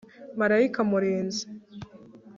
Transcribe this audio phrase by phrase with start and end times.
[0.39, 1.43] malayika murinzi